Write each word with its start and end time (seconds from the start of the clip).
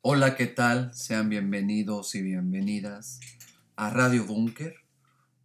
Hola, 0.00 0.36
¿qué 0.36 0.46
tal? 0.46 0.94
Sean 0.94 1.28
bienvenidos 1.28 2.14
y 2.14 2.22
bienvenidas 2.22 3.18
a 3.74 3.90
Radio 3.90 4.24
Bunker, 4.24 4.76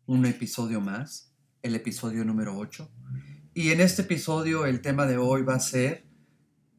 un 0.05 0.27
episodio 0.27 0.79
más, 0.79 1.33
el 1.63 1.73
episodio 1.73 2.23
número 2.23 2.55
8. 2.59 2.87
Y 3.55 3.71
en 3.71 3.81
este 3.81 4.03
episodio 4.03 4.67
el 4.67 4.81
tema 4.81 5.07
de 5.07 5.17
hoy 5.17 5.41
va 5.41 5.55
a 5.55 5.59
ser 5.59 6.05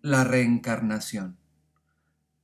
la 0.02 0.22
reencarnación. 0.22 1.36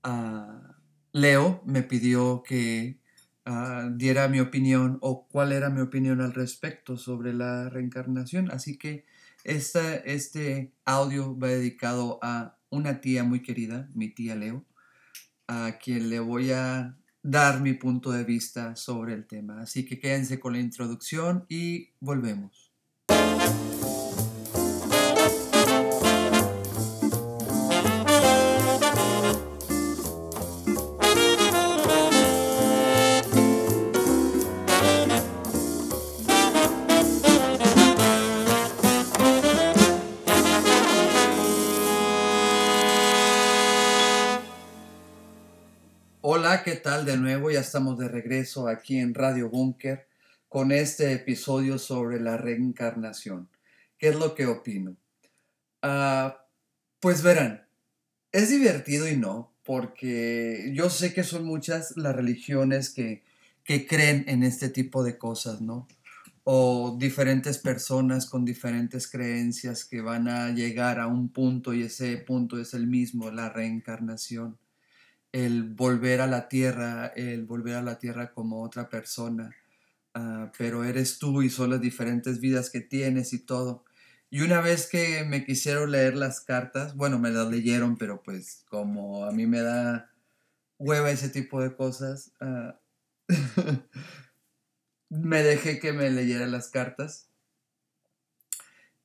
Ah, 0.02 0.76
Leo 1.12 1.62
me 1.64 1.84
pidió 1.84 2.42
que 2.42 2.98
ah, 3.44 3.88
diera 3.94 4.26
mi 4.26 4.40
opinión 4.40 4.98
o 5.00 5.28
cuál 5.28 5.52
era 5.52 5.70
mi 5.70 5.80
opinión 5.80 6.20
al 6.20 6.34
respecto 6.34 6.96
sobre 6.96 7.32
la 7.32 7.68
reencarnación, 7.68 8.50
así 8.50 8.78
que 8.78 9.04
este 9.44 10.72
audio 10.84 11.38
va 11.38 11.46
dedicado 11.46 12.18
a 12.20 12.58
una 12.68 13.00
tía 13.00 13.22
muy 13.22 13.42
querida, 13.42 13.88
mi 13.94 14.08
tía 14.08 14.34
Leo, 14.34 14.66
a 15.50 15.78
quien 15.78 16.08
le 16.08 16.20
voy 16.20 16.52
a 16.52 16.96
dar 17.22 17.60
mi 17.60 17.74
punto 17.74 18.12
de 18.12 18.22
vista 18.22 18.76
sobre 18.76 19.14
el 19.14 19.26
tema. 19.26 19.60
Así 19.60 19.84
que 19.84 19.98
quédense 19.98 20.38
con 20.38 20.52
la 20.52 20.60
introducción 20.60 21.44
y 21.48 21.90
volvemos. 21.98 22.72
¿Qué 46.64 46.76
tal 46.76 47.06
de 47.06 47.16
nuevo? 47.16 47.50
Ya 47.50 47.60
estamos 47.60 47.98
de 47.98 48.08
regreso 48.08 48.68
aquí 48.68 48.98
en 48.98 49.14
Radio 49.14 49.48
Bunker 49.48 50.06
con 50.48 50.72
este 50.72 51.12
episodio 51.12 51.78
sobre 51.78 52.20
la 52.20 52.36
reencarnación. 52.36 53.48
¿Qué 53.96 54.08
es 54.08 54.16
lo 54.16 54.34
que 54.34 54.46
opino? 54.46 54.96
Ah, 55.80 56.44
pues 56.98 57.22
verán, 57.22 57.66
es 58.32 58.50
divertido 58.50 59.08
y 59.08 59.16
no, 59.16 59.54
porque 59.64 60.70
yo 60.74 60.90
sé 60.90 61.14
que 61.14 61.24
son 61.24 61.44
muchas 61.44 61.96
las 61.96 62.14
religiones 62.14 62.90
que, 62.90 63.22
que 63.64 63.86
creen 63.86 64.24
en 64.28 64.42
este 64.42 64.68
tipo 64.68 65.02
de 65.02 65.16
cosas, 65.16 65.62
¿no? 65.62 65.88
O 66.44 66.96
diferentes 66.98 67.58
personas 67.58 68.26
con 68.26 68.44
diferentes 68.44 69.10
creencias 69.10 69.84
que 69.84 70.02
van 70.02 70.28
a 70.28 70.50
llegar 70.50 71.00
a 71.00 71.06
un 71.06 71.30
punto 71.30 71.72
y 71.72 71.84
ese 71.84 72.18
punto 72.18 72.58
es 72.58 72.74
el 72.74 72.86
mismo, 72.86 73.30
la 73.30 73.48
reencarnación 73.48 74.58
el 75.32 75.64
volver 75.64 76.20
a 76.20 76.26
la 76.26 76.48
tierra, 76.48 77.06
el 77.08 77.44
volver 77.44 77.76
a 77.76 77.82
la 77.82 77.98
tierra 77.98 78.32
como 78.32 78.62
otra 78.62 78.88
persona, 78.88 79.54
ah, 80.14 80.52
pero 80.58 80.84
eres 80.84 81.18
tú 81.18 81.42
y 81.42 81.50
son 81.50 81.70
las 81.70 81.80
diferentes 81.80 82.40
vidas 82.40 82.70
que 82.70 82.80
tienes 82.80 83.32
y 83.32 83.40
todo. 83.40 83.84
Y 84.30 84.42
una 84.42 84.60
vez 84.60 84.88
que 84.88 85.24
me 85.24 85.44
quisieron 85.44 85.90
leer 85.90 86.16
las 86.16 86.40
cartas, 86.40 86.94
bueno, 86.96 87.18
me 87.18 87.30
las 87.30 87.48
leyeron, 87.48 87.96
pero 87.96 88.22
pues 88.22 88.64
como 88.68 89.24
a 89.24 89.32
mí 89.32 89.46
me 89.46 89.60
da 89.62 90.10
hueva 90.78 91.10
ese 91.10 91.28
tipo 91.28 91.60
de 91.62 91.74
cosas, 91.74 92.32
ah, 92.40 92.80
me 95.08 95.42
dejé 95.42 95.80
que 95.80 95.92
me 95.92 96.10
leyera 96.10 96.46
las 96.46 96.68
cartas 96.68 97.29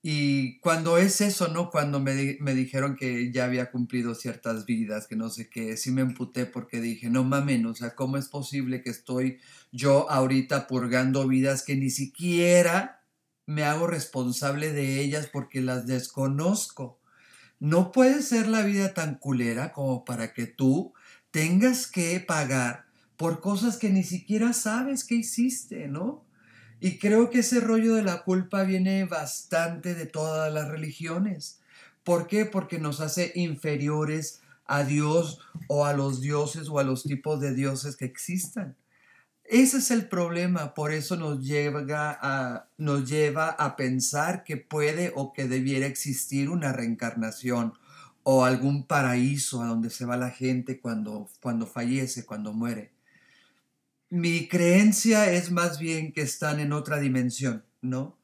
y 0.08 0.60
cuando 0.60 1.00
es 1.00 1.20
eso, 1.20 1.48
¿no? 1.48 1.72
Cuando 1.72 2.00
me, 2.00 2.38
me, 2.40 2.54
dijeron 2.54 2.96
que 2.96 3.32
ya 3.32 3.46
había 3.46 3.72
cumplido 3.72 4.14
ciertas 4.14 4.68
vidas, 4.68 5.08
que 5.08 5.16
no 5.16 5.32
sé 5.32 5.50
qué, 5.50 5.78
sí 5.78 5.90
me 5.90 6.02
emputé 6.02 6.46
porque 6.46 6.80
dije, 6.80 7.10
no 7.10 7.24
mames, 7.24 7.66
o 7.66 7.74
sea, 7.74 7.96
¿cómo 7.96 8.18
es 8.18 8.28
posible 8.28 8.84
que 8.84 8.92
estoy 8.92 9.40
yo 9.72 10.08
ahorita 10.12 10.68
purgando 10.68 11.28
vidas 11.28 11.64
que 11.64 11.76
ni 11.76 11.90
siquiera 11.90 13.02
me 13.48 13.64
hago 13.64 13.88
responsable 13.88 14.74
de 14.74 15.02
ellas 15.02 15.28
porque 15.34 15.60
las 15.60 15.88
desconozco? 15.88 17.00
No 17.60 17.92
puede 17.92 18.22
ser 18.22 18.48
la 18.48 18.62
vida 18.62 18.94
tan 18.94 19.16
culera 19.16 19.74
como 19.74 20.06
para 20.06 20.34
que 20.34 20.46
tú 20.46 20.94
tengas 21.32 21.88
que 21.88 22.20
pagar 22.20 22.86
por 23.18 23.40
cosas 23.40 23.78
que 23.78 23.90
ni 23.90 24.04
siquiera 24.04 24.54
sabes 24.54 25.04
que 25.04 25.16
hiciste, 25.16 25.88
¿no? 25.88 26.25
Y 26.80 27.00
creo 27.00 27.30
que 27.30 27.40
ese 27.40 27.62
rollo 27.62 27.96
de 27.96 28.04
la 28.04 28.24
culpa 28.24 28.64
viene 28.64 29.06
bastante 29.06 29.96
de 29.96 30.06
todas 30.06 30.54
las 30.54 30.68
religiones. 30.68 31.62
¿Por 32.04 32.28
qué? 32.28 32.46
Porque 32.46 32.80
nos 32.80 33.00
hace 33.00 33.32
inferiores 33.36 34.42
a 34.66 34.84
Dios 34.84 35.40
o 35.68 35.86
a 35.86 35.94
los 35.94 36.22
dioses 36.22 36.70
o 36.70 36.80
a 36.80 36.84
los 36.84 37.04
tipos 37.04 37.40
de 37.40 37.54
dioses 37.54 37.96
que 37.96 38.06
existan. 38.06 38.76
Ese 39.44 39.78
es 39.78 39.92
el 39.92 40.08
problema, 40.08 40.74
por 40.74 40.92
eso 40.92 41.16
nos 41.18 41.46
lleva 41.46 42.18
a, 42.20 42.68
nos 42.78 43.08
lleva 43.08 43.50
a 43.50 43.76
pensar 43.76 44.44
que 44.44 44.58
puede 44.58 45.14
o 45.16 45.34
que 45.34 45.48
debiera 45.48 45.86
existir 45.86 46.50
una 46.50 46.74
reencarnación 46.74 47.74
o 48.24 48.44
algún 48.44 48.88
paraíso 48.88 49.62
a 49.62 49.68
donde 49.68 49.92
se 49.92 50.06
va 50.06 50.18
la 50.18 50.32
gente 50.32 50.80
cuando, 50.80 51.30
cuando 51.42 51.68
fallece, 51.68 52.26
cuando 52.26 52.54
muere 52.54 52.95
mi 54.10 54.48
creencia 54.48 55.32
es 55.32 55.52
más 55.52 55.80
bien 55.80 56.14
que 56.14 56.22
están 56.22 56.60
en 56.60 56.74
otra 56.74 57.00
dimensión, 57.00 57.66
¿no? 57.82 58.18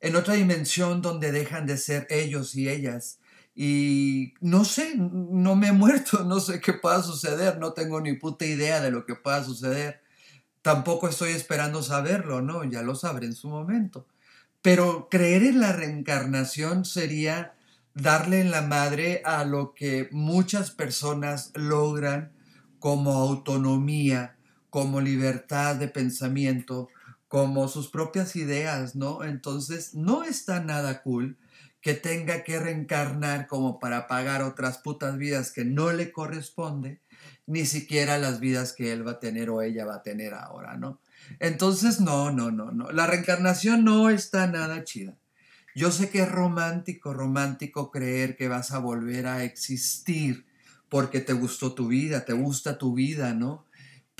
En 0.00 0.16
otra 0.16 0.34
dimensión 0.34 1.02
donde 1.02 1.32
dejan 1.32 1.66
de 1.66 1.76
ser 1.76 2.06
ellos 2.10 2.54
y 2.54 2.68
ellas. 2.68 3.18
Y 3.54 4.34
no 4.40 4.64
sé, 4.64 4.94
no 4.96 5.56
me 5.56 5.68
he 5.68 5.72
muerto, 5.72 6.24
no 6.26 6.40
sé 6.40 6.60
qué 6.60 6.72
pueda 6.72 7.02
suceder, 7.02 7.58
no 7.58 7.72
tengo 7.72 8.00
ni 8.00 8.14
puta 8.14 8.44
idea 8.44 8.80
de 8.80 8.90
lo 8.90 9.04
que 9.04 9.14
pueda 9.14 9.44
suceder. 9.44 10.02
Tampoco 10.62 11.08
estoy 11.08 11.32
esperando 11.32 11.82
saberlo, 11.82 12.42
¿no? 12.42 12.64
Ya 12.64 12.82
lo 12.82 12.94
sabré 12.94 13.26
en 13.26 13.34
su 13.34 13.48
momento. 13.48 14.06
Pero 14.62 15.08
creer 15.10 15.42
en 15.44 15.60
la 15.60 15.72
reencarnación 15.72 16.84
sería 16.84 17.54
darle 17.94 18.40
en 18.40 18.50
la 18.50 18.62
madre 18.62 19.22
a 19.24 19.44
lo 19.44 19.74
que 19.74 20.08
muchas 20.12 20.70
personas 20.70 21.50
logran 21.54 22.32
como 22.78 23.12
autonomía, 23.12 24.36
como 24.70 25.00
libertad 25.00 25.76
de 25.76 25.88
pensamiento, 25.88 26.88
como 27.28 27.68
sus 27.68 27.88
propias 27.88 28.34
ideas, 28.36 28.96
¿no? 28.96 29.22
Entonces, 29.24 29.94
no 29.94 30.24
está 30.24 30.60
nada 30.60 31.02
cool 31.02 31.36
que 31.80 31.94
tenga 31.94 32.44
que 32.44 32.58
reencarnar 32.58 33.46
como 33.46 33.78
para 33.78 34.06
pagar 34.06 34.42
otras 34.42 34.78
putas 34.78 35.16
vidas 35.16 35.52
que 35.52 35.64
no 35.64 35.92
le 35.92 36.12
corresponde, 36.12 37.00
ni 37.46 37.66
siquiera 37.66 38.18
las 38.18 38.40
vidas 38.40 38.72
que 38.72 38.92
él 38.92 39.06
va 39.06 39.12
a 39.12 39.20
tener 39.20 39.50
o 39.50 39.62
ella 39.62 39.84
va 39.84 39.96
a 39.96 40.02
tener 40.02 40.34
ahora, 40.34 40.76
¿no? 40.76 41.00
Entonces, 41.38 42.00
no, 42.00 42.30
no, 42.30 42.50
no, 42.50 42.72
no. 42.72 42.90
La 42.90 43.06
reencarnación 43.06 43.84
no 43.84 44.10
está 44.10 44.46
nada 44.46 44.84
chida. 44.84 45.16
Yo 45.74 45.92
sé 45.92 46.10
que 46.10 46.22
es 46.22 46.30
romántico, 46.30 47.14
romántico 47.14 47.90
creer 47.90 48.36
que 48.36 48.48
vas 48.48 48.72
a 48.72 48.78
volver 48.78 49.26
a 49.26 49.44
existir 49.44 50.46
porque 50.88 51.20
te 51.20 51.32
gustó 51.32 51.74
tu 51.74 51.86
vida, 51.86 52.24
te 52.24 52.32
gusta 52.32 52.76
tu 52.76 52.94
vida, 52.94 53.32
¿no? 53.34 53.64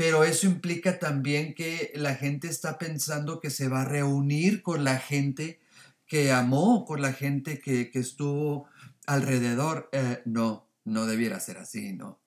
Pero 0.00 0.24
eso 0.24 0.46
implica 0.46 0.98
también 0.98 1.54
que 1.54 1.92
la 1.94 2.14
gente 2.14 2.48
está 2.48 2.78
pensando 2.78 3.38
que 3.38 3.50
se 3.50 3.68
va 3.68 3.82
a 3.82 3.84
reunir 3.84 4.62
con 4.62 4.82
la 4.82 4.96
gente 4.96 5.60
que 6.06 6.32
amó, 6.32 6.86
con 6.86 7.02
la 7.02 7.12
gente 7.12 7.60
que, 7.60 7.90
estuvo 7.92 8.66
alrededor. 9.04 9.90
Eh, 9.92 10.22
no, 10.24 10.66
no 10.86 11.04
debiera 11.04 11.38
ser 11.38 11.58
así, 11.58 11.92
¿no? 11.92 12.08
O 12.08 12.20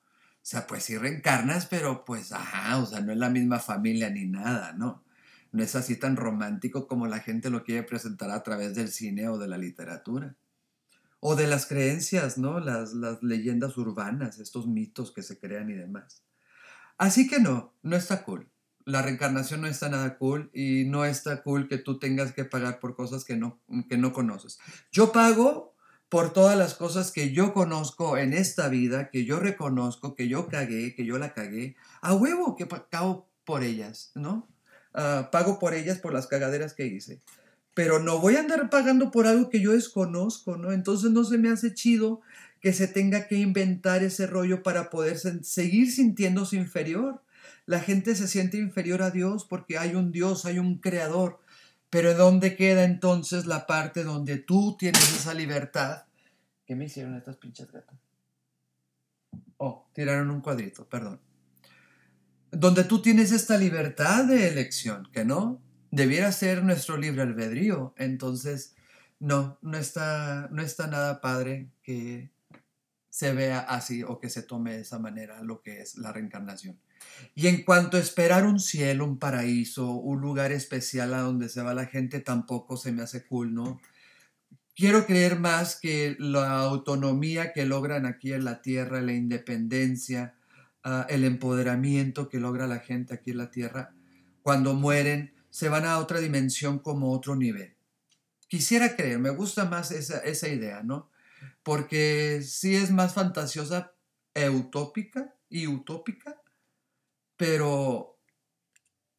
sea, 0.43 0.67
pues 0.67 0.83
sí 0.83 0.99
reencarnas, 0.99 1.65
pero 1.65 2.05
pues, 2.05 2.31
ajá, 2.31 2.77
o 2.77 2.85
sea, 2.85 3.01
no 3.01 3.11
es 3.11 3.17
la 3.17 3.31
misma 3.31 3.57
familia 3.57 4.11
ni 4.11 4.25
nada, 4.25 4.73
¿no? 4.73 5.03
No 5.51 5.63
es 5.63 5.75
así 5.75 5.95
tan 5.95 6.15
romántico 6.15 6.87
como 6.87 7.07
la 7.07 7.21
gente 7.21 7.49
lo 7.49 7.63
quiere 7.63 7.81
presentar 7.81 8.29
a 8.29 8.43
través 8.43 8.75
del 8.75 8.89
cine 8.89 9.29
o 9.29 9.39
de 9.39 9.47
la 9.47 9.57
literatura. 9.57 10.35
O 11.19 11.35
de 11.35 11.47
las 11.47 11.65
creencias, 11.65 12.37
¿no? 12.37 12.59
Las, 12.59 12.93
las 12.93 13.23
leyendas 13.23 13.75
urbanas, 13.79 14.37
estos 14.37 14.67
mitos 14.67 15.11
que 15.11 15.23
se 15.23 15.39
crean 15.39 15.71
y 15.71 15.73
demás. 15.73 16.23
Así 16.97 17.27
que 17.27 17.39
no, 17.39 17.73
no 17.81 17.95
está 17.95 18.23
cool. 18.23 18.49
La 18.85 19.01
reencarnación 19.01 19.61
no 19.61 19.67
está 19.67 19.89
nada 19.89 20.17
cool 20.17 20.49
y 20.53 20.85
no 20.85 21.05
está 21.05 21.41
cool 21.41 21.67
que 21.67 21.77
tú 21.77 21.99
tengas 21.99 22.33
que 22.33 22.45
pagar 22.45 22.79
por 22.79 22.95
cosas 22.95 23.23
que 23.23 23.37
no, 23.37 23.61
que 23.89 23.97
no 23.97 24.11
conoces. 24.11 24.59
Yo 24.91 25.11
pago 25.11 25.73
por 26.09 26.31
todas 26.31 26.57
las 26.57 26.75
cosas 26.75 27.11
que 27.11 27.31
yo 27.31 27.53
conozco 27.53 28.17
en 28.17 28.33
esta 28.33 28.67
vida, 28.67 29.09
que 29.09 29.25
yo 29.25 29.39
reconozco, 29.39 30.15
que 30.15 30.27
yo 30.27 30.47
cagué, 30.47 30.95
que 30.95 31.05
yo 31.05 31.17
la 31.17 31.33
cagué, 31.33 31.75
a 32.01 32.13
huevo 32.13 32.55
que 32.55 32.67
pago 32.67 33.31
por 33.45 33.63
ellas, 33.63 34.11
¿no? 34.13 34.47
Ah, 34.93 35.29
pago 35.31 35.57
por 35.57 35.73
ellas 35.73 35.97
por 35.97 36.13
las 36.13 36.27
cagaderas 36.27 36.73
que 36.73 36.85
hice. 36.85 37.23
Pero 37.73 37.99
no 37.99 38.19
voy 38.19 38.35
a 38.35 38.41
andar 38.41 38.69
pagando 38.69 39.09
por 39.11 39.25
algo 39.25 39.49
que 39.49 39.61
yo 39.61 39.71
desconozco, 39.71 40.57
¿no? 40.57 40.71
Entonces 40.71 41.11
no 41.11 41.23
se 41.23 41.37
me 41.37 41.49
hace 41.49 41.73
chido 41.73 42.21
que 42.59 42.71
se 42.71 42.87
tenga 42.87 43.27
que 43.27 43.35
inventar 43.35 44.03
ese 44.03 44.27
rollo 44.27 44.63
para 44.63 44.89
poder 44.89 45.17
seguir 45.17 45.91
sintiéndose 45.91 46.55
inferior. 46.55 47.21
La 47.65 47.79
gente 47.79 48.15
se 48.15 48.27
siente 48.27 48.57
inferior 48.57 49.01
a 49.01 49.11
Dios 49.11 49.45
porque 49.45 49.77
hay 49.77 49.95
un 49.95 50.11
Dios, 50.11 50.45
hay 50.45 50.59
un 50.59 50.77
creador. 50.77 51.39
Pero 51.89 52.13
¿dónde 52.15 52.55
queda 52.55 52.85
entonces 52.85 53.45
la 53.45 53.67
parte 53.67 54.03
donde 54.03 54.37
tú 54.37 54.77
tienes 54.77 55.01
esa 55.13 55.33
libertad? 55.33 56.05
¿Qué 56.65 56.75
me 56.75 56.85
hicieron 56.85 57.15
estas 57.15 57.37
pinches 57.37 57.71
gatas? 57.71 57.97
Oh, 59.57 59.89
tiraron 59.93 60.29
un 60.29 60.41
cuadrito, 60.41 60.87
perdón. 60.87 61.19
Donde 62.51 62.83
tú 62.83 63.01
tienes 63.01 63.31
esta 63.31 63.57
libertad 63.57 64.25
de 64.25 64.47
elección, 64.47 65.09
que 65.11 65.25
no 65.25 65.61
debiera 65.93 66.31
ser 66.31 66.63
nuestro 66.63 66.97
libre 66.97 67.21
albedrío. 67.21 67.93
Entonces, 67.97 68.75
no, 69.19 69.59
no 69.61 69.77
está, 69.77 70.49
no 70.51 70.63
está 70.63 70.87
nada 70.87 71.21
padre 71.21 71.69
que 71.83 72.31
se 73.09 73.31
vea 73.31 73.59
así 73.59 74.01
o 74.01 74.19
que 74.19 74.31
se 74.31 74.41
tome 74.41 74.73
de 74.73 74.81
esa 74.81 74.97
manera 74.97 75.43
lo 75.43 75.61
que 75.61 75.81
es 75.81 75.97
la 75.97 76.11
reencarnación. 76.11 76.79
Y 77.35 77.45
en 77.45 77.63
cuanto 77.63 77.97
a 77.97 77.99
esperar 77.99 78.43
un 78.45 78.59
cielo, 78.59 79.05
un 79.05 79.19
paraíso, 79.19 79.91
un 79.91 80.19
lugar 80.19 80.51
especial 80.51 81.13
a 81.13 81.19
donde 81.19 81.47
se 81.47 81.61
va 81.61 81.75
la 81.75 81.85
gente, 81.85 82.21
tampoco 82.21 82.75
se 82.75 82.91
me 82.91 83.03
hace 83.03 83.23
cool, 83.27 83.53
¿no? 83.53 83.79
Quiero 84.75 85.05
creer 85.05 85.37
más 85.37 85.79
que 85.79 86.15
la 86.17 86.61
autonomía 86.61 87.53
que 87.53 87.67
logran 87.67 88.07
aquí 88.07 88.33
en 88.33 88.45
la 88.45 88.63
tierra, 88.63 88.99
la 89.01 89.13
independencia, 89.13 90.33
ah, 90.83 91.05
el 91.07 91.23
empoderamiento 91.23 92.29
que 92.29 92.39
logra 92.39 92.65
la 92.65 92.79
gente 92.79 93.13
aquí 93.13 93.29
en 93.29 93.37
la 93.37 93.51
tierra, 93.51 93.93
cuando 94.41 94.73
mueren, 94.73 95.33
se 95.53 95.69
van 95.69 95.85
a 95.85 95.99
otra 95.99 96.19
dimensión 96.19 96.79
como 96.79 97.11
otro 97.11 97.35
nivel. 97.35 97.75
Quisiera 98.47 98.95
creer, 98.95 99.19
me 99.19 99.29
gusta 99.29 99.65
más 99.65 99.91
esa, 99.91 100.17
esa 100.17 100.47
idea, 100.47 100.81
¿no? 100.81 101.11
Porque 101.61 102.41
sí 102.41 102.75
es 102.75 102.89
más 102.89 103.13
fantasiosa, 103.13 103.93
utópica 104.51 105.35
y 105.49 105.67
utópica, 105.67 106.41
pero, 107.37 108.17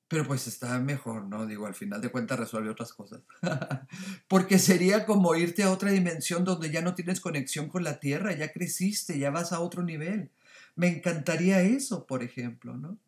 pero 0.08 0.26
pues 0.26 0.48
está 0.48 0.76
mejor, 0.80 1.22
¿no? 1.22 1.46
Digo, 1.46 1.66
al 1.66 1.74
final 1.76 2.00
de 2.00 2.10
cuentas 2.10 2.40
resuelve 2.40 2.70
otras 2.70 2.92
cosas. 2.92 3.22
Porque 4.26 4.58
sería 4.58 5.06
como 5.06 5.36
irte 5.36 5.62
a 5.62 5.70
otra 5.70 5.92
dimensión 5.92 6.44
donde 6.44 6.72
ya 6.72 6.82
no 6.82 6.96
tienes 6.96 7.20
conexión 7.20 7.68
con 7.68 7.84
la 7.84 8.00
Tierra, 8.00 8.32
ya 8.32 8.52
creciste, 8.52 9.20
ya 9.20 9.30
vas 9.30 9.52
a 9.52 9.60
otro 9.60 9.84
nivel. 9.84 10.32
Me 10.74 10.88
encantaría 10.88 11.62
eso, 11.62 12.08
por 12.08 12.24
ejemplo, 12.24 12.76
¿no? 12.76 12.98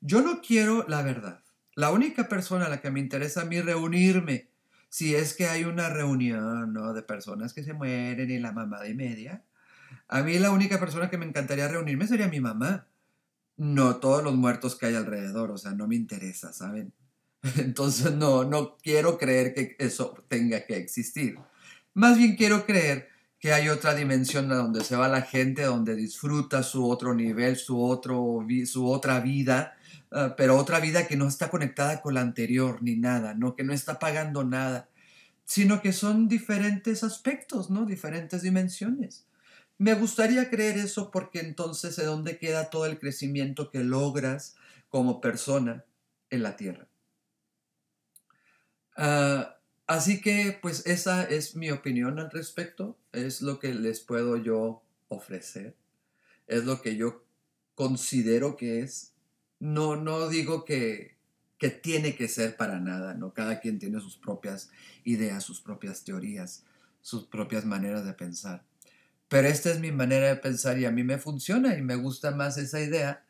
Yo 0.00 0.22
no 0.22 0.40
quiero 0.40 0.84
la 0.88 1.02
verdad. 1.02 1.44
La 1.78 1.92
única 1.92 2.28
persona 2.28 2.66
a 2.66 2.68
la 2.68 2.80
que 2.80 2.90
me 2.90 2.98
interesa 2.98 3.42
a 3.42 3.44
mí 3.44 3.60
reunirme, 3.60 4.48
si 4.88 5.14
es 5.14 5.32
que 5.32 5.46
hay 5.46 5.62
una 5.62 5.88
reunión, 5.88 6.72
¿no? 6.72 6.92
De 6.92 7.02
personas 7.02 7.52
que 7.52 7.62
se 7.62 7.72
mueren 7.72 8.28
y 8.28 8.40
la 8.40 8.50
mamada 8.50 8.88
y 8.88 8.94
media, 8.94 9.44
a 10.08 10.22
mí 10.22 10.40
la 10.40 10.50
única 10.50 10.80
persona 10.80 11.08
que 11.08 11.18
me 11.18 11.24
encantaría 11.24 11.68
reunirme 11.68 12.08
sería 12.08 12.26
mi 12.26 12.40
mamá 12.40 12.88
no 13.56 13.98
todos 13.98 14.24
los 14.24 14.34
muertos 14.34 14.74
que 14.74 14.86
hay 14.86 14.96
alrededor, 14.96 15.52
o 15.52 15.56
sea, 15.56 15.70
no 15.70 15.86
me 15.86 15.94
interesa, 15.94 16.52
¿saben? 16.52 16.92
Entonces 17.58 18.12
no, 18.12 18.42
no 18.42 18.76
quiero 18.78 19.16
creer 19.16 19.54
que 19.54 19.76
eso 19.78 20.16
tenga 20.26 20.66
que 20.66 20.78
existir. 20.78 21.38
Más 21.94 22.18
bien 22.18 22.34
quiero 22.34 22.66
creer 22.66 23.08
que 23.38 23.52
hay 23.52 23.68
otra 23.68 23.94
dimensión 23.94 24.50
a 24.50 24.56
donde 24.56 24.82
se 24.82 24.96
va 24.96 25.06
la 25.06 25.22
gente, 25.22 25.62
donde 25.62 25.94
disfruta 25.94 26.64
su 26.64 26.90
otro 26.90 27.14
nivel, 27.14 27.56
su, 27.56 27.80
otro, 27.80 28.44
su 28.66 28.90
otra 28.90 29.20
vida, 29.20 29.77
ah, 30.12 30.34
pero 30.36 30.56
otra 30.56 30.80
vida 30.80 31.06
que 31.06 31.16
no 31.16 31.28
está 31.28 31.50
conectada 31.50 32.00
con 32.00 32.14
la 32.14 32.20
anterior 32.20 32.82
ni 32.82 32.96
nada, 32.96 33.34
¿no? 33.34 33.54
que 33.56 33.64
no 33.64 33.72
está 33.72 33.98
pagando 33.98 34.44
nada, 34.44 34.88
sino 35.44 35.80
que 35.80 35.92
son 35.92 36.28
diferentes 36.28 37.04
aspectos, 37.04 37.70
¿no? 37.70 37.86
diferentes 37.86 38.42
dimensiones. 38.42 39.26
Me 39.78 39.94
gustaría 39.94 40.50
creer 40.50 40.76
eso 40.76 41.10
porque 41.10 41.40
entonces 41.40 41.96
de 41.96 42.04
dónde 42.04 42.38
queda 42.38 42.68
todo 42.70 42.86
el 42.86 42.98
crecimiento 42.98 43.70
que 43.70 43.84
logras 43.84 44.56
como 44.88 45.20
persona 45.20 45.84
en 46.30 46.42
la 46.42 46.56
tierra. 46.56 46.88
Ah, 48.96 49.56
así 49.86 50.20
que 50.20 50.58
pues 50.60 50.84
esa 50.86 51.22
es 51.22 51.54
mi 51.54 51.70
opinión 51.70 52.18
al 52.18 52.30
respecto, 52.30 52.98
es 53.12 53.40
lo 53.42 53.60
que 53.60 53.72
les 53.72 54.00
puedo 54.00 54.36
yo 54.36 54.82
ofrecer, 55.08 55.76
es 56.48 56.64
lo 56.64 56.82
que 56.82 56.96
yo 56.96 57.24
considero 57.74 58.56
que 58.56 58.80
es. 58.80 59.12
No, 59.60 59.96
no 59.96 60.28
digo 60.28 60.64
que, 60.64 61.16
que 61.58 61.70
tiene 61.70 62.14
que 62.14 62.28
ser 62.28 62.56
para 62.56 62.78
nada, 62.80 63.14
¿no? 63.14 63.34
Cada 63.34 63.60
quien 63.60 63.78
tiene 63.78 64.00
sus 64.00 64.16
propias 64.16 64.70
ideas, 65.04 65.44
sus 65.44 65.60
propias 65.60 66.04
teorías, 66.04 66.64
sus 67.00 67.26
propias 67.26 67.64
maneras 67.64 68.04
de 68.04 68.14
pensar. 68.14 68.64
Pero 69.28 69.48
esta 69.48 69.70
es 69.70 69.80
mi 69.80 69.92
manera 69.92 70.28
de 70.28 70.36
pensar 70.36 70.78
y 70.78 70.86
a 70.86 70.90
mí 70.90 71.04
me 71.04 71.18
funciona 71.18 71.76
y 71.76 71.82
me 71.82 71.96
gusta 71.96 72.30
más 72.30 72.56
esa 72.56 72.80
idea 72.80 73.24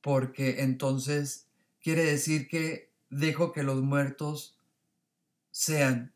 porque 0.00 0.62
entonces 0.62 1.46
quiere 1.82 2.04
decir 2.04 2.48
que 2.48 2.90
dejo 3.10 3.52
que 3.52 3.62
los 3.62 3.82
muertos 3.82 4.56
sean 5.50 6.12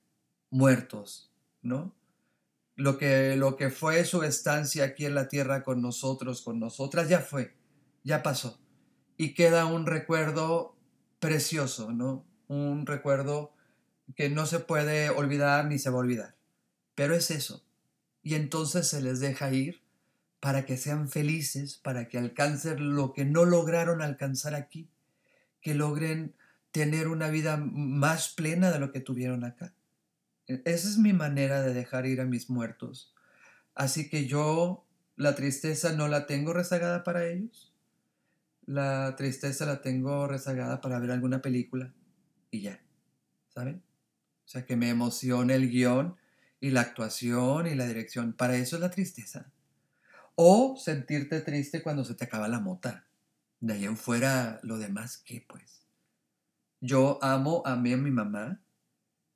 muertos, 0.50 1.30
¿no? 1.62 1.94
Lo 2.76 2.98
que, 2.98 3.36
lo 3.36 3.56
que 3.56 3.70
fue 3.70 4.04
su 4.04 4.22
estancia 4.22 4.84
aquí 4.84 5.06
en 5.06 5.14
la 5.14 5.28
tierra 5.28 5.62
con 5.62 5.80
nosotros, 5.82 6.42
con 6.42 6.58
nosotras, 6.58 7.08
ya 7.08 7.20
fue, 7.20 7.54
ya 8.02 8.22
pasó. 8.22 8.58
Y 9.16 9.34
queda 9.34 9.66
un 9.66 9.86
recuerdo 9.86 10.76
precioso, 11.20 11.92
¿no? 11.92 12.24
Un 12.48 12.86
recuerdo 12.86 13.52
que 14.16 14.28
no 14.28 14.46
se 14.46 14.60
puede 14.60 15.10
olvidar 15.10 15.66
ni 15.66 15.78
se 15.78 15.90
va 15.90 15.96
a 15.96 16.00
olvidar. 16.00 16.36
Pero 16.94 17.14
es 17.14 17.30
eso, 17.30 17.64
y 18.22 18.34
entonces 18.34 18.88
se 18.88 19.02
les 19.02 19.20
deja 19.20 19.52
ir 19.52 19.82
para 20.40 20.66
que 20.66 20.76
sean 20.76 21.08
felices, 21.08 21.76
para 21.76 22.08
que 22.08 22.18
alcancen 22.18 22.94
lo 22.94 23.12
que 23.12 23.24
no 23.24 23.44
lograron 23.44 24.02
alcanzar 24.02 24.54
aquí, 24.54 24.88
que 25.60 25.74
logren 25.74 26.34
tener 26.70 27.08
una 27.08 27.28
vida 27.28 27.56
más 27.56 28.30
plena 28.30 28.70
de 28.70 28.78
lo 28.78 28.92
que 28.92 29.00
tuvieron 29.00 29.44
acá. 29.44 29.74
E-, 30.48 30.62
esa 30.64 30.88
es 30.88 30.98
mi 30.98 31.12
manera 31.12 31.62
de 31.62 31.72
dejar 31.72 32.06
ir 32.06 32.20
a 32.20 32.26
mis 32.26 32.50
muertos. 32.50 33.14
Así 33.74 34.08
que 34.08 34.26
yo 34.26 34.86
la 35.16 35.34
tristeza 35.34 35.92
no 35.92 36.08
la 36.08 36.26
tengo 36.26 36.52
rezagada 36.52 37.04
para 37.04 37.26
ellos. 37.26 37.73
La 38.66 39.14
tristeza 39.16 39.66
la 39.66 39.82
tengo 39.82 40.26
rezagada 40.26 40.80
para 40.80 40.98
ver 40.98 41.10
alguna 41.10 41.42
película 41.42 41.92
y 42.50 42.62
ya, 42.62 42.80
¿saben? 43.48 43.82
O 44.44 44.48
sea, 44.48 44.64
que 44.64 44.76
me 44.76 44.88
emocione 44.88 45.54
el 45.54 45.70
guion 45.70 46.16
y 46.60 46.70
la 46.70 46.80
actuación 46.80 47.66
y 47.66 47.74
la 47.74 47.86
dirección. 47.86 48.32
Para 48.32 48.56
eso 48.56 48.76
es 48.76 48.82
la 48.82 48.90
tristeza. 48.90 49.52
O 50.34 50.76
sentirte 50.76 51.40
triste 51.40 51.82
cuando 51.82 52.04
se 52.04 52.14
te 52.14 52.24
acaba 52.24 52.48
la 52.48 52.60
mota. 52.60 53.06
De 53.60 53.74
ahí 53.74 53.84
en 53.84 53.96
fuera, 53.96 54.60
lo 54.62 54.78
demás, 54.78 55.18
¿qué 55.18 55.44
pues? 55.46 55.86
Yo 56.80 57.18
amo 57.22 57.62
a 57.66 57.76
mí 57.76 57.92
a 57.92 57.96
mi 57.96 58.10
mamá. 58.10 58.60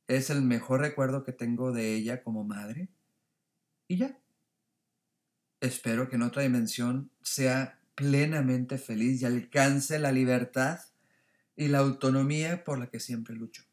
Es 0.06 0.31
el 0.31 0.42
mejor 0.42 0.81
recuerdo 0.81 1.22
que 1.22 1.32
tengo 1.32 1.72
de 1.72 1.94
ella 1.94 2.22
como 2.22 2.44
madre. 2.44 2.88
Y 3.88 3.98
ya. 3.98 4.19
Espero 5.60 6.08
que 6.08 6.16
en 6.16 6.22
otra 6.22 6.42
dimensión 6.42 7.10
sea 7.22 7.78
plenamente 7.98 8.78
feliz 8.78 9.20
y 9.20 9.24
alcance 9.24 9.98
la 9.98 10.12
libertad 10.12 10.78
y 11.56 11.67
la 11.67 11.78
autonomía 11.78 12.62
por 12.62 12.78
la 12.78 12.86
que 12.86 13.00
siempre 13.00 13.34
lucho. 13.34 13.64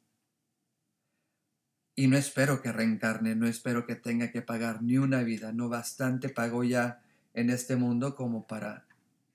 Y 1.94 2.08
no 2.08 2.18
espero 2.18 2.64
que 2.64 2.72
reencarne, 2.72 3.36
no 3.36 3.48
espero 3.48 3.86
que 3.86 3.96
tenga 3.96 4.32
que 4.32 4.42
pagar 4.42 4.82
ni 4.82 4.98
una 4.98 5.22
vida, 5.22 5.54
no 5.54 5.70
bastante 5.70 6.30
pago 6.30 6.64
ya 6.64 7.04
en 7.36 7.52
este 7.52 7.76
mundo 7.76 8.16
como 8.16 8.48
para 8.48 8.88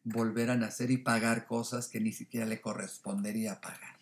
volver 0.03 0.51
a 0.51 0.57
nacer 0.57 0.91
y 0.91 0.99
pagar 0.99 1.47
cosas 1.47 1.87
que 1.87 2.01
ni 2.01 2.11
siquiera 2.11 2.45
le 2.45 2.61
correspondería 2.61 3.61
pagar. 3.61 4.01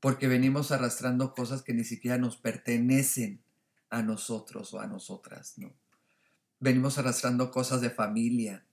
Porque 0.00 0.28
venimos 0.28 0.72
arrastrando 0.72 1.34
cosas 1.34 1.60
que 1.60 1.74
ni 1.74 1.84
siquiera 1.84 2.16
nos 2.16 2.38
pertenecen 2.38 3.42
a 3.90 4.00
nosotros 4.00 4.72
o 4.72 4.80
a 4.80 4.86
nosotras, 4.86 5.58
¿no? 5.58 5.74
Venimos 6.58 6.96
arrastrando 6.96 7.50
cosas 7.50 7.82
de 7.82 7.90
familia, 7.90 8.64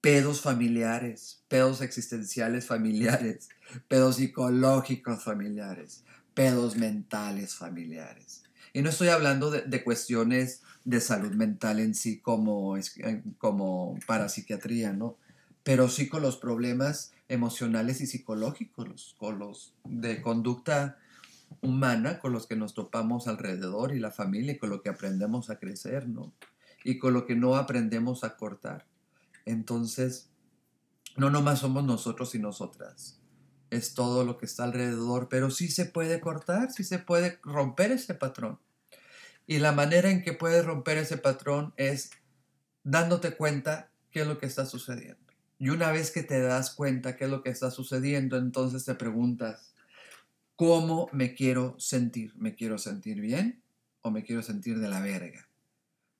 pedos 0.00 0.40
familiares, 0.40 1.42
pedos 1.48 1.80
existenciales 1.80 2.66
familiares, 2.66 3.48
pedos 3.88 4.16
psicológicos 4.16 5.22
familiares, 5.22 6.04
pedos 6.34 6.76
mentales 6.76 7.54
familiares. 7.54 8.44
Y 8.72 8.82
no 8.82 8.90
estoy 8.90 9.08
hablando 9.08 9.50
de, 9.50 9.84
cuestiones 9.84 10.62
de 10.84 11.00
salud 11.00 11.32
mental 11.32 11.80
en 11.80 11.94
sí 11.94 12.20
como, 12.20 12.76
como 13.38 13.98
parapsiquiatría, 14.06 14.92
¿no? 14.92 15.16
Pero 15.64 15.88
sí 15.88 16.08
con 16.08 16.22
los 16.22 16.36
problemas 16.36 17.12
emocionales 17.28 18.00
y 18.00 18.06
psicológicos, 18.06 19.16
con 19.18 19.38
los 19.38 19.74
de 19.84 20.22
conducta 20.22 20.98
humana 21.60 22.18
con 22.20 22.32
los 22.32 22.46
que 22.46 22.56
nos 22.56 22.74
topamos 22.74 23.28
alrededor 23.28 23.94
y 23.94 23.98
la 23.98 24.10
familia 24.10 24.52
y 24.52 24.58
con 24.58 24.70
lo 24.70 24.82
que 24.82 24.88
aprendemos 24.88 25.50
a 25.50 25.58
crecer, 25.58 26.08
¿no? 26.08 26.32
Y 26.84 26.98
con 26.98 27.12
lo 27.12 27.26
que 27.26 27.36
no 27.36 27.56
aprendemos 27.56 28.24
a 28.24 28.36
cortar. 28.36 28.86
Entonces, 29.50 30.30
no 31.16 31.30
nomás 31.30 31.60
somos 31.60 31.84
nosotros 31.84 32.34
y 32.34 32.38
nosotras 32.38 33.20
es 33.70 33.94
todo 33.94 34.24
lo 34.24 34.36
que 34.36 34.46
está 34.46 34.64
alrededor, 34.64 35.28
pero 35.28 35.50
sí 35.50 35.68
se 35.68 35.86
puede 35.86 36.20
cortar, 36.20 36.72
sí 36.72 36.84
se 36.84 36.98
puede 36.98 37.38
romper 37.42 37.92
ese 37.92 38.14
patrón. 38.14 38.58
Y 39.46 39.58
la 39.58 39.72
manera 39.72 40.10
en 40.10 40.22
que 40.22 40.32
puedes 40.32 40.64
romper 40.64 40.98
ese 40.98 41.18
patrón 41.18 41.72
es 41.76 42.10
dándote 42.82 43.36
cuenta 43.36 43.90
qué 44.10 44.22
es 44.22 44.26
lo 44.26 44.38
que 44.38 44.46
está 44.46 44.66
sucediendo. 44.66 45.18
Y 45.58 45.68
una 45.70 45.92
vez 45.92 46.10
que 46.10 46.22
te 46.22 46.40
das 46.40 46.74
cuenta 46.74 47.16
qué 47.16 47.24
es 47.24 47.30
lo 47.30 47.42
que 47.42 47.50
está 47.50 47.70
sucediendo, 47.70 48.36
entonces 48.36 48.84
te 48.84 48.94
preguntas, 48.94 49.74
¿cómo 50.56 51.08
me 51.12 51.34
quiero 51.34 51.78
sentir? 51.78 52.34
¿Me 52.36 52.54
quiero 52.54 52.78
sentir 52.78 53.20
bien 53.20 53.62
o 54.02 54.10
me 54.10 54.24
quiero 54.24 54.42
sentir 54.42 54.78
de 54.78 54.88
la 54.88 55.00
verga? 55.00 55.49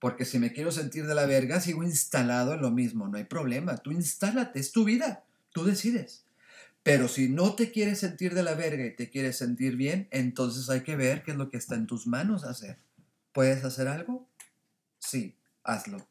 Porque 0.01 0.25
si 0.25 0.39
me 0.39 0.53
quiero 0.53 0.73
sentir 0.73 1.07
de 1.07 1.15
la 1.15 1.27
verga, 1.27 1.61
sigo 1.61 1.85
instalado 1.85 2.55
en 2.55 2.63
lo 2.63 2.71
mismo. 2.71 3.07
No 3.09 3.19
hay 3.19 3.25
problema. 3.25 3.77
Tú 3.77 3.93
instálate, 3.93 4.59
es 4.59 4.73
tu 4.73 4.85
vida. 4.85 5.25
Tú 5.53 5.65
decides. 5.65 6.25
Pero 6.83 7.09
si 7.09 7.29
no 7.29 7.55
te 7.55 7.71
quieres 7.71 7.99
sentir 7.99 8.35
de 8.35 8.43
la 8.43 8.55
verga 8.55 8.87
y 8.87 8.97
te 8.97 9.11
quieres 9.11 9.37
sentir 9.37 9.77
bien, 9.77 10.09
entonces 10.11 10.71
hay 10.71 10.81
que 10.81 10.97
ver 10.97 11.23
qué 11.23 11.33
es 11.33 11.37
lo 11.37 11.51
que 11.51 11.59
está 11.59 11.75
en 11.75 11.87
tus 11.87 12.07
manos 12.07 12.45
hacer. 12.45 12.79
¿Puedes 13.33 13.63
hacer 13.65 13.89
algo? 13.89 14.27
Sí, 14.99 15.37
hazlo. 15.63 16.09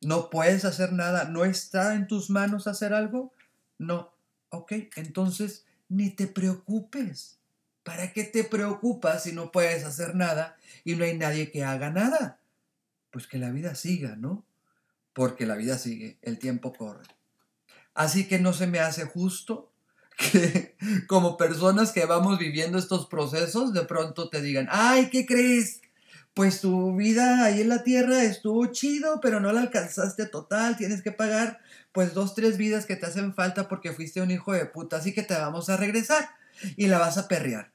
¿No 0.00 0.30
puedes 0.30 0.64
hacer 0.64 0.92
nada? 0.92 1.24
¿No 1.24 1.44
está 1.44 1.94
en 1.94 2.06
tus 2.06 2.30
manos 2.30 2.68
hacer 2.68 2.94
algo? 2.94 3.32
No. 3.78 4.14
Ok, 4.50 4.72
entonces 4.96 5.66
ni 5.88 6.10
te 6.10 6.28
preocupes. 6.28 7.38
¿Para 7.82 8.12
qué 8.12 8.24
te 8.24 8.44
preocupas 8.44 9.24
si 9.24 9.32
no 9.32 9.50
puedes 9.50 9.84
hacer 9.84 10.14
nada 10.14 10.56
y 10.84 10.94
no 10.94 11.04
hay 11.04 11.16
nadie 11.18 11.50
que 11.50 11.64
haga 11.64 11.90
nada? 11.90 12.39
Pues 13.10 13.26
que 13.26 13.38
la 13.38 13.50
vida 13.50 13.74
siga, 13.74 14.16
¿no? 14.16 14.44
Porque 15.12 15.46
la 15.46 15.56
vida 15.56 15.78
sigue, 15.78 16.18
el 16.22 16.38
tiempo 16.38 16.72
corre. 16.72 17.04
Así 17.94 18.28
que 18.28 18.38
no 18.38 18.52
se 18.52 18.66
me 18.66 18.78
hace 18.78 19.04
justo 19.04 19.72
que 20.16 20.76
como 21.06 21.36
personas 21.36 21.92
que 21.92 22.06
vamos 22.06 22.38
viviendo 22.38 22.78
estos 22.78 23.06
procesos 23.06 23.72
de 23.72 23.84
pronto 23.84 24.28
te 24.28 24.40
digan, 24.40 24.68
ay, 24.70 25.10
¿qué 25.10 25.26
crees? 25.26 25.80
Pues 26.34 26.60
tu 26.60 26.94
vida 26.96 27.44
ahí 27.44 27.62
en 27.62 27.68
la 27.68 27.82
tierra 27.82 28.22
estuvo 28.22 28.66
chido, 28.66 29.20
pero 29.20 29.40
no 29.40 29.52
la 29.52 29.62
alcanzaste 29.62 30.26
total, 30.26 30.76
tienes 30.76 31.02
que 31.02 31.10
pagar 31.10 31.60
pues 31.92 32.14
dos, 32.14 32.34
tres 32.34 32.56
vidas 32.56 32.86
que 32.86 32.96
te 32.96 33.06
hacen 33.06 33.34
falta 33.34 33.68
porque 33.68 33.92
fuiste 33.92 34.20
un 34.20 34.30
hijo 34.30 34.52
de 34.52 34.66
puta, 34.66 34.98
así 34.98 35.12
que 35.12 35.22
te 35.22 35.34
vamos 35.34 35.68
a 35.68 35.76
regresar 35.76 36.30
y 36.76 36.86
la 36.86 36.98
vas 36.98 37.18
a 37.18 37.26
perrear. 37.26 37.72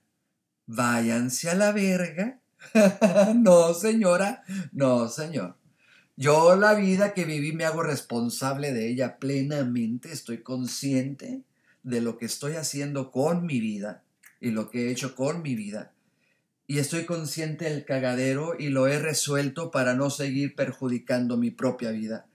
Váyanse 0.68 1.50
a 1.50 1.56
la 1.56 1.72
verga. 1.72 2.39
no, 3.36 3.74
señora, 3.74 4.43
no, 4.72 5.07
señor. 5.07 5.57
Yo 6.17 6.55
la 6.55 6.75
vida 6.75 7.13
que 7.13 7.25
viví 7.25 7.51
me 7.51 7.65
hago 7.65 7.84
responsable 7.84 8.72
de 8.74 8.89
ella 8.89 9.17
plenamente, 9.17 10.12
estoy 10.12 10.43
consciente 10.43 11.43
de 11.84 12.01
lo 12.01 12.17
que 12.17 12.25
estoy 12.25 12.53
haciendo 12.53 13.12
con 13.12 13.45
mi 13.45 13.60
vida 13.60 14.03
y 14.39 14.51
lo 14.51 14.69
que 14.69 14.88
he 14.88 14.91
hecho 14.91 15.15
con 15.15 15.41
mi 15.41 15.55
vida. 15.55 15.91
Y 16.67 16.79
estoy 16.79 17.05
consciente 17.05 17.65
del 17.65 17.86
cagadero 17.86 18.55
y 18.57 18.69
lo 18.69 18.88
he 18.88 18.98
resuelto 18.98 19.72
para 19.72 19.93
no 19.93 20.10
seguir 20.10 20.55
perjudicando 20.55 21.38
mi 21.38 21.51
propia 21.51 21.91
vida. 21.91 22.25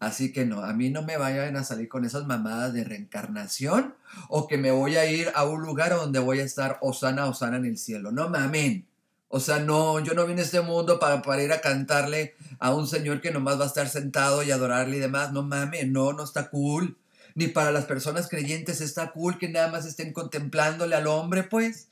Así 0.00 0.32
que 0.32 0.46
no, 0.46 0.62
a 0.62 0.72
mí 0.72 0.90
no 0.90 1.02
me 1.02 1.16
vayan 1.16 1.56
a 1.56 1.64
salir 1.64 1.88
con 1.88 2.04
esas 2.04 2.26
mamadas 2.26 2.72
de 2.72 2.84
reencarnación 2.84 3.94
o 4.28 4.46
que 4.46 4.58
me 4.58 4.70
voy 4.70 4.96
a 4.96 5.10
ir 5.10 5.30
a 5.34 5.44
un 5.44 5.60
lugar 5.60 5.94
donde 5.94 6.18
voy 6.18 6.40
a 6.40 6.44
estar 6.44 6.78
Osana, 6.80 7.26
Osana 7.26 7.56
en 7.56 7.66
el 7.66 7.78
cielo. 7.78 8.12
No 8.12 8.28
mamen. 8.28 8.86
O 9.32 9.38
sea, 9.38 9.60
no, 9.60 10.00
yo 10.00 10.12
no 10.14 10.26
vine 10.26 10.40
a 10.40 10.44
este 10.44 10.60
mundo 10.60 10.98
para, 10.98 11.22
para 11.22 11.40
ir 11.40 11.52
a 11.52 11.60
cantarle 11.60 12.34
a 12.58 12.74
un 12.74 12.88
señor 12.88 13.20
que 13.20 13.30
nomás 13.30 13.60
va 13.60 13.64
a 13.64 13.68
estar 13.68 13.88
sentado 13.88 14.42
y 14.42 14.50
adorarle 14.50 14.96
y 14.96 15.00
demás. 15.00 15.32
No 15.32 15.44
mamen, 15.44 15.92
no, 15.92 16.12
no 16.12 16.24
está 16.24 16.50
cool. 16.50 16.98
Ni 17.36 17.46
para 17.46 17.70
las 17.70 17.84
personas 17.84 18.28
creyentes 18.28 18.80
está 18.80 19.12
cool 19.12 19.38
que 19.38 19.48
nada 19.48 19.68
más 19.68 19.86
estén 19.86 20.12
contemplándole 20.12 20.96
al 20.96 21.06
hombre, 21.06 21.44
pues. 21.44 21.90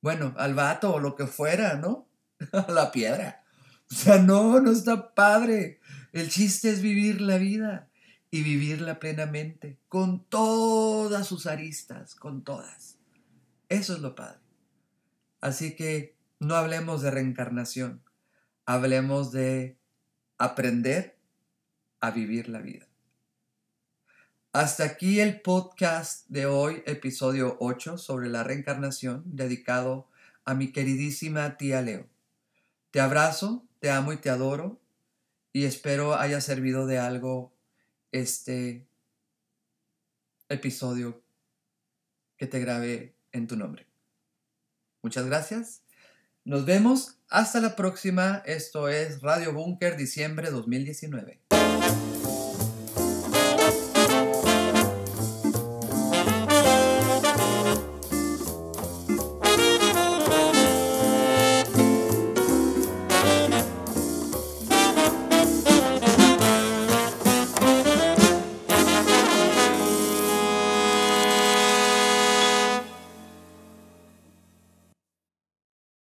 Bueno, 0.00 0.34
al 0.38 0.54
vato 0.54 0.94
o 0.94 0.98
lo 0.98 1.14
que 1.14 1.26
fuera, 1.26 1.74
¿no? 1.74 2.08
a 2.52 2.72
la 2.72 2.90
piedra. 2.90 3.44
O 3.90 3.94
sea, 3.94 4.16
no, 4.16 4.58
no 4.58 4.72
está 4.72 5.14
padre. 5.14 5.78
El 6.14 6.30
chiste 6.30 6.70
es 6.70 6.80
vivir 6.80 7.20
la 7.20 7.36
vida 7.36 7.90
y 8.30 8.42
vivirla 8.42 8.98
plenamente, 8.98 9.76
con 9.88 10.24
todas 10.24 11.26
sus 11.26 11.46
aristas, 11.46 12.14
con 12.14 12.42
todas. 12.42 12.96
Eso 13.68 13.92
es 13.92 13.98
lo 13.98 14.14
padre. 14.14 14.40
Así 15.42 15.76
que 15.76 16.16
no 16.42 16.56
hablemos 16.56 17.02
de 17.02 17.12
reencarnación, 17.12 18.02
hablemos 18.66 19.30
de 19.30 19.78
aprender 20.38 21.16
a 22.00 22.10
vivir 22.10 22.48
la 22.48 22.60
vida. 22.60 22.88
Hasta 24.52 24.82
aquí 24.82 25.20
el 25.20 25.40
podcast 25.40 26.26
de 26.28 26.46
hoy, 26.46 26.82
episodio 26.84 27.56
8 27.60 27.96
sobre 27.96 28.28
la 28.28 28.42
reencarnación, 28.42 29.22
dedicado 29.24 30.08
a 30.44 30.54
mi 30.54 30.72
queridísima 30.72 31.56
tía 31.56 31.80
Leo. 31.80 32.08
Te 32.90 33.00
abrazo, 33.00 33.64
te 33.78 33.90
amo 33.90 34.12
y 34.12 34.16
te 34.16 34.28
adoro 34.28 34.80
y 35.52 35.64
espero 35.64 36.16
haya 36.16 36.40
servido 36.40 36.86
de 36.86 36.98
algo 36.98 37.54
este 38.10 38.88
episodio 40.48 41.22
que 42.36 42.48
te 42.48 42.58
grabé 42.58 43.14
en 43.30 43.46
tu 43.46 43.56
nombre. 43.56 43.86
Muchas 45.02 45.24
gracias. 45.26 45.81
Nos 46.44 46.64
vemos. 46.64 47.18
Hasta 47.28 47.60
la 47.60 47.76
próxima. 47.76 48.42
Esto 48.46 48.88
es 48.88 49.20
Radio 49.20 49.52
Bunker, 49.52 49.96
diciembre 49.96 50.50
2019. 50.50 51.40